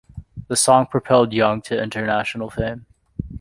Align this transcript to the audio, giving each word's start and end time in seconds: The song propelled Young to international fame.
The 0.47 0.55
song 0.55 0.87
propelled 0.87 1.31
Young 1.31 1.61
to 1.61 1.79
international 1.79 2.49
fame. 2.49 2.87